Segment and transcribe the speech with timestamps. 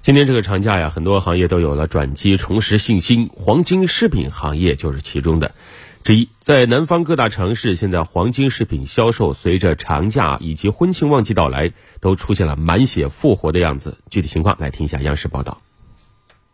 [0.00, 3.28] 今天这个长假呀，很多行业都有了转机，重拾信心。
[3.34, 5.52] 黄金饰品行业就是其中的
[6.02, 6.28] 之一。
[6.40, 13.98] 在南方各大城市，现在黄金饰品销售随着长假以及婚庆旺季到来，都出现了满血复活的样子。
[14.08, 15.60] 具体情况来听一下央视报道。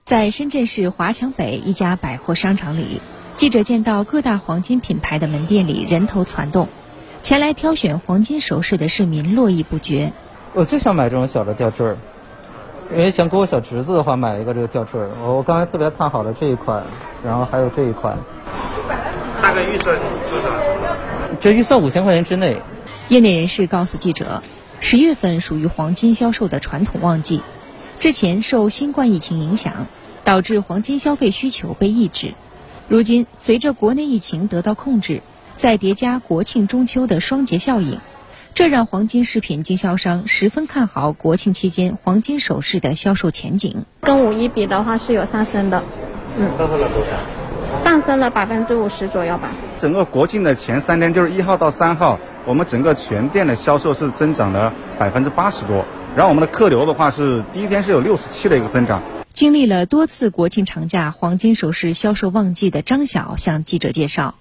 [0.04, 3.00] 在深圳市华强北一家百货商场里，
[3.36, 6.68] 记者见到各大黄金品牌的门店里人头攒动，
[7.22, 10.12] 前来挑选黄金首饰的市民络绎不绝。
[10.54, 11.98] 我就想买这种小的吊坠儿。
[12.90, 16.84] 因为想给我小侄子的话买一个这个吊坠儿，我我刚才特别看好了这一款，
[17.24, 18.18] 然后还有这一款。
[19.42, 19.96] 大概预算
[20.30, 20.48] 多少？
[21.40, 22.60] 这预算五千块钱之内。
[23.08, 24.42] 业内人士告诉记者，
[24.80, 27.42] 十月份属于黄金销售的传统旺季，
[27.98, 29.86] 之前受新冠疫情影响，
[30.22, 32.34] 导致黄金消费需求被抑制。
[32.88, 35.22] 如今随着国内疫情得到控制，
[35.56, 37.98] 再叠加国庆中秋的双节效应。
[38.54, 43.84] 这让黄金饰品经销商十分看好国庆期间黄金首饰的销售前景。
[44.02, 45.82] 跟五一比的话是有上升的，
[46.38, 47.84] 嗯，上升了多少？
[47.84, 49.50] 上升了百分之五十左右吧。
[49.76, 55.84] 整个国庆的前三天，就是一号到三号，我们整个全店的销售是增长了百分之八十多。
[56.14, 59.02] 然后我们的客流的话是第一天是有六十七的一个增长。
[59.32, 64.36] 经历了多次国庆长假黄金首饰销售旺季的张晓向记者介绍，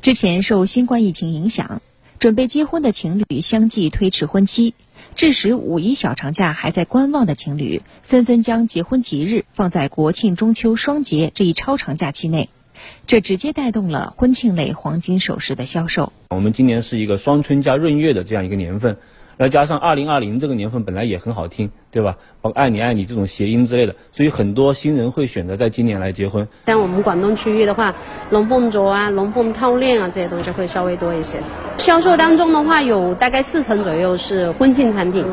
[0.00, 1.80] 之前受新冠疫情影响。
[2.22, 4.74] 准备结婚的情侣相继推迟婚期，
[5.16, 12.48] 致使五一小长假还在观望的情侣纷纷将结婚吉日放在国庆中秋双节这一超长假期内，
[13.08, 16.12] 这直接带动了婚庆类黄金首饰的销售。
[16.28, 18.98] 我们今年是一个双春加闰月的这样一个年份。
[19.38, 22.16] 再加上二零二零这个年份本来也很好听，对吧？
[22.40, 26.46] 包括爱你爱你这种谐音之类的，所以很多新人会选择在今年来结婚。
[26.64, 27.94] 但我们广东区域的话，
[28.30, 31.38] 龙凤镯啊、龙凤套链啊这些东西会稍微多一些。
[31.76, 35.24] 销售当中的话，有大概四成左右是婚庆产品。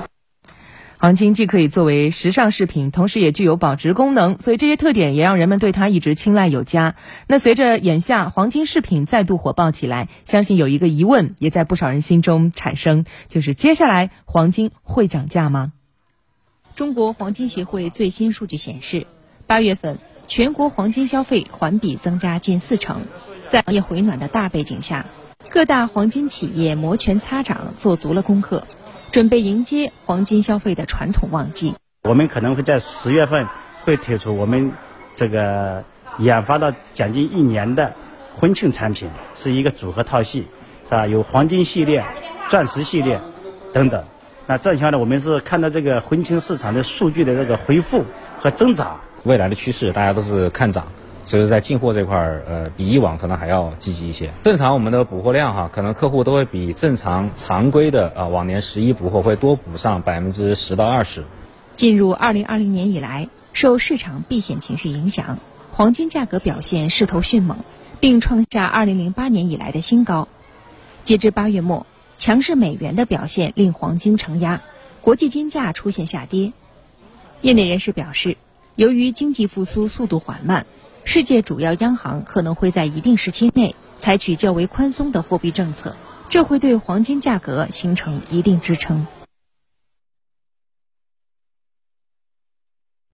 [1.02, 6.96] 黄金既可以作为时尚饰品，同时也具有保值功能，所以这些特点也让人们对它一直青睐有加。
[7.26, 15.72] 那随着眼下黄金饰品再度火爆起来，相信有一个疑问也在不少人心中产生，就是接下来黄金会涨价吗？
[16.76, 19.08] 中国黄金协会最新数据显示，
[19.48, 23.04] 八月份全国黄金消费环比增加近四成，
[23.48, 25.06] 在行业回暖的大背景下，
[25.50, 28.68] 各大黄金企业摩拳擦掌，做足了功课。
[29.12, 31.76] 准备迎接黄金消费的传统旺季。
[32.04, 33.48] 我们可能会在十月份
[33.84, 34.72] 会推出我们
[35.16, 35.84] 这个
[36.20, 37.94] 研发了将近一年的
[38.36, 40.48] 婚庆产品，是一个组合套系，
[40.86, 41.08] 是吧？
[41.08, 42.06] 有黄金系列、
[42.50, 43.20] 钻石系列
[43.74, 44.04] 等等。
[44.46, 48.06] 那这情况呢，我们是看到这个婚庆市场的数据的这个恢复
[48.40, 50.88] 和增长，未来的趋势大家都是看涨。
[51.26, 54.32] 所以在进货这块儿，呃，比以往可能还要积极一些。
[54.42, 61.24] 正常我们的补货量哈，可能客户都会比正常常规的啊往年十一补货会多补上百分之十到二十。
[61.74, 65.38] 进入二零二零年以来，受市场避险情绪影响，
[65.72, 67.60] 黄金价格表现势头迅猛，
[68.00, 70.28] 并创下二零零八年以来的新高。
[71.04, 71.86] 截至八月末，
[72.18, 74.62] 强势美元的表现令黄金承压，
[75.02, 76.54] 国际金价出现下跌。
[77.42, 78.36] 业内人士表示，
[78.76, 80.66] 由于经济复苏速度缓慢。
[81.12, 85.96] 世界主要央行可能会在一定时期内采取较为宽松的货币政策，
[86.30, 89.08] 这会对黄金价格形成一定支撑。